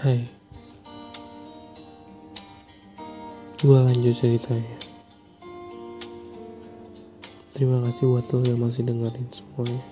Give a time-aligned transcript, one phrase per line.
[0.00, 0.24] Hai.
[3.60, 4.80] Gue lanjut ceritanya.
[7.52, 9.84] Terima kasih buat lo yang masih dengerin semuanya.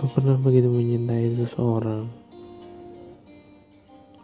[0.00, 2.08] Gue pernah begitu mencintai seseorang.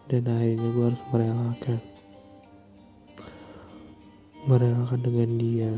[0.08, 1.80] Dan akhirnya gue harus merelakan.
[4.48, 5.72] Merelakan dengan dia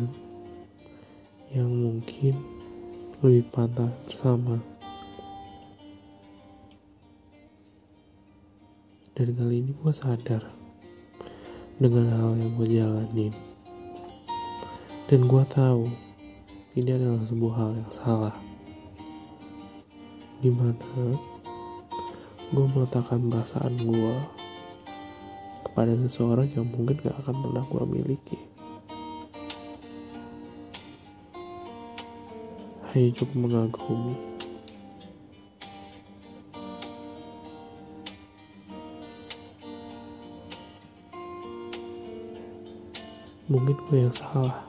[1.50, 2.34] Yang mungkin
[3.18, 4.62] lebih pantas bersama
[9.14, 10.42] Dan kali ini gue sadar
[11.78, 13.34] dengan hal yang gue jalanin.
[15.06, 15.86] Dan gue tahu
[16.74, 18.34] ini adalah sebuah hal yang salah.
[20.42, 21.14] Di mana
[22.50, 24.14] gue meletakkan perasaan gue
[25.62, 28.38] kepada seseorang yang mungkin gak akan pernah gue miliki.
[32.90, 34.33] Hanya cukup mengagumi.
[43.44, 44.64] Mungkin gue yang salah.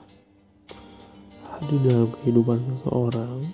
[1.47, 3.47] Hadir dalam kehidupan seseorang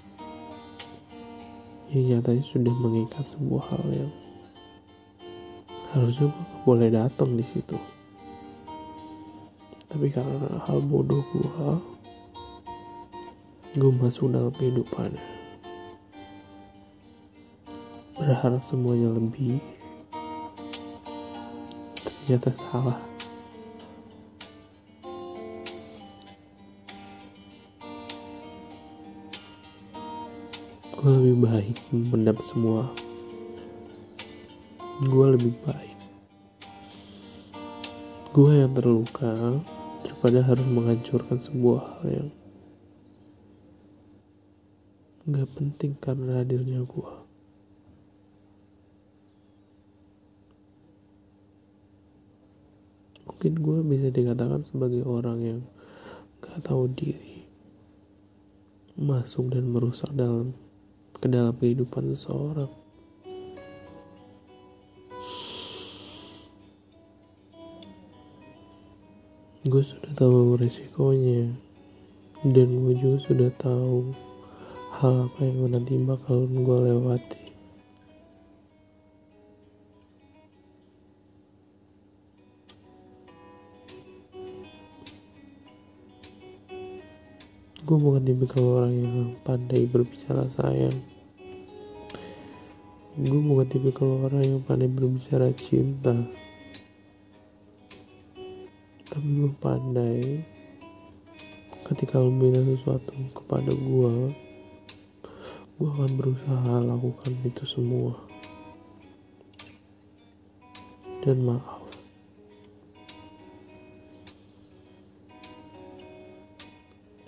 [1.93, 4.11] yang nyatanya sudah mengikat sebuah hal yang
[5.93, 7.77] harusnya gue boleh datang di situ.
[9.85, 11.69] Tapi karena hal bodoh gue
[13.77, 15.21] gue masuk dalam kehidupannya
[18.17, 19.61] berharap semuanya lebih.
[22.01, 23.10] Ternyata salah
[31.31, 31.77] lebih baik.
[31.95, 32.91] Memendam semua.
[35.07, 35.99] Gue lebih baik.
[38.35, 39.63] Gue yang terluka
[40.03, 42.29] daripada harus menghancurkan sebuah hal yang
[45.31, 47.13] gak penting karena hadirnya gue
[53.21, 55.59] mungkin gue bisa dikatakan sebagai orang yang
[56.41, 57.45] gak tahu diri
[58.97, 60.57] masuk dan merusak dalam
[61.21, 62.73] ke dalam kehidupan seseorang.
[69.61, 71.53] Gue sudah tahu resikonya
[72.41, 74.09] dan gue juga sudah tahu
[74.97, 77.41] hal apa yang nanti bakal gue lewati.
[87.91, 91.10] gue bukan tipikal orang yang pandai berbicara sayang
[93.11, 96.15] gue bukan tipikal orang yang pandai berbicara cinta.
[99.11, 100.47] Tapi gue pandai
[101.91, 104.31] ketika lo minta sesuatu kepada gue
[105.75, 108.15] gue akan berusaha lakukan itu semua.
[111.27, 111.83] Dan maaf.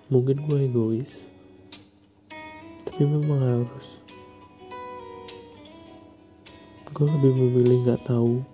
[0.07, 1.33] Mungkin gue egois
[2.93, 4.05] tapi memang harus
[6.93, 8.45] gue lebih memilih gak tahu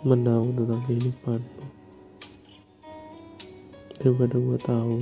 [0.00, 1.40] menahu tentang kehidupan
[4.00, 4.96] daripada gue tahu.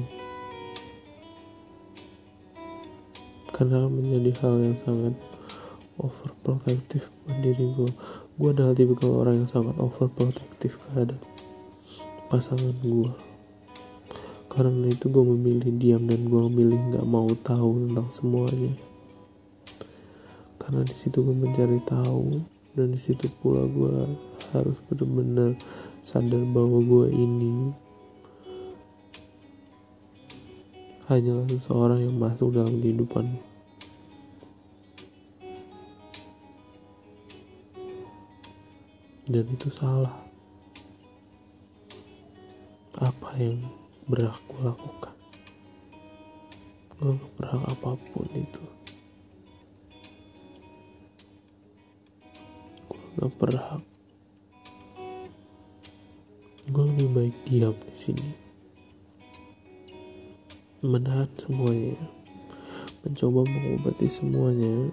[3.55, 5.15] Karena menjadi hal yang sangat
[6.03, 7.91] overprotective buat diri gue
[8.41, 11.21] gue adalah tipikal orang yang sangat overprotective terhadap
[12.33, 13.13] pasangan gue
[14.51, 18.75] karena itu gue memilih diam dan gue memilih nggak mau tahu tentang semuanya.
[20.59, 24.07] Karena di situ gue mencari tahu dan di situ pula gue
[24.55, 25.59] harus benar-benar
[26.07, 27.75] sadar bahwa gue ini
[31.11, 33.27] hanyalah seseorang yang masuk dalam kehidupan.
[39.27, 40.15] Dan itu salah.
[43.03, 43.59] Apa yang
[44.07, 45.15] berhak lakukan?
[46.99, 48.80] Gue berhak apa pun itu
[53.21, 53.85] gak berhak.
[56.73, 58.31] Gue lebih baik diam di sini.
[60.81, 62.01] Menahan semuanya.
[63.05, 64.89] Mencoba mengobati semuanya.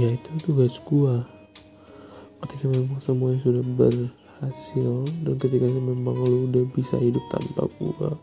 [0.00, 1.14] Ya itu tugas gue
[2.38, 3.94] ketika memang semuanya sudah ber
[4.38, 8.14] hasil dan ketika memang lu udah bisa hidup tanpa gua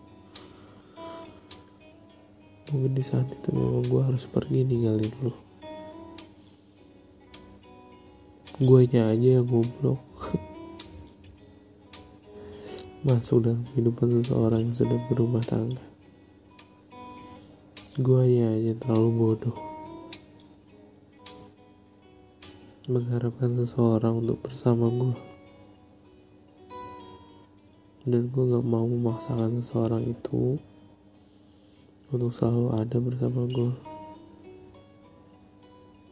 [2.71, 5.35] mungkin di saat itu memang gua harus pergi ninggalin lu
[8.55, 9.99] guanya aja yang goblok.
[13.05, 15.83] Masuk dalam kehidupan seseorang yang sudah berumah tangga.
[17.99, 19.57] Guanya aja terlalu bodoh.
[22.87, 25.35] Mengharapkan seseorang untuk bersama gue
[28.05, 30.61] dan gue gak mau memaksakan seseorang itu
[32.13, 33.73] untuk selalu ada bersama gue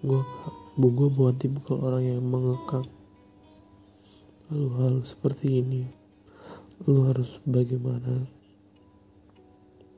[0.02, 2.86] gue gak gue bukan tipikal orang yang mengekang.
[4.50, 6.04] Lu harus seperti ini
[6.84, 8.28] lu harus bagaimana?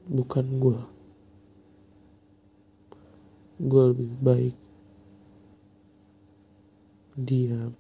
[0.06, 0.80] Bukan gue
[3.56, 4.56] gue lebih baik
[7.16, 7.72] diam.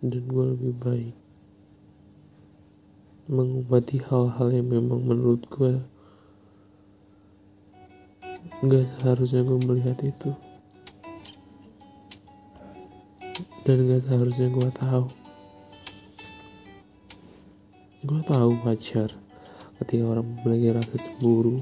[0.00, 1.14] Dan gue lebih baik
[3.26, 5.82] mengobati hal-hal yang memang menurut gue
[8.64, 10.32] nggak seharusnya gue melihat itu.
[13.66, 15.06] Dan gak seharusnya gue tahu.
[18.06, 19.10] Gue tahu wajar
[19.82, 21.60] ketika orang memiliki rasa cemburu.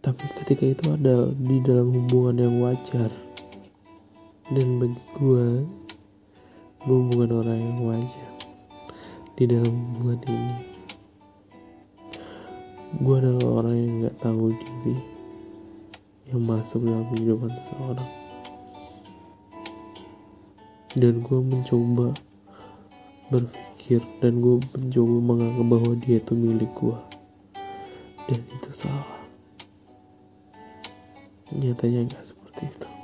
[0.00, 3.12] Tapi ketika itu ada di dalam hubungan yang wajar.
[4.48, 5.46] Dan bagi gue
[6.88, 8.28] gue bukan orang yang wajar
[9.36, 10.73] di dalam hubungan ini
[12.94, 14.96] gue adalah orang yang gak tahu diri
[16.30, 18.10] yang masuk dalam kehidupan seseorang.
[20.94, 22.14] Dan gue mencoba
[23.34, 26.98] berpikir dan gue mencoba menganggap bahwa dia itu milik gue
[28.30, 29.18] dan itu salah.
[31.50, 33.03] Nyatanya nggak seperti itu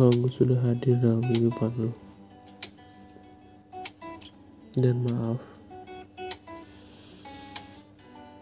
[0.00, 1.92] kalau gue sudah hadir dalam kehidupan lo
[4.80, 5.36] dan maaf.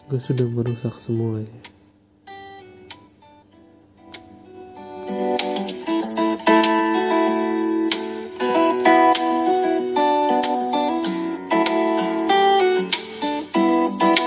[0.07, 1.59] Gue sudah merusak semuanya